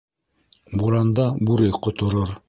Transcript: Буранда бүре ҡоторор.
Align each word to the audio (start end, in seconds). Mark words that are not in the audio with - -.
Буранда 0.81 1.25
бүре 1.49 1.69
ҡоторор. 1.85 2.39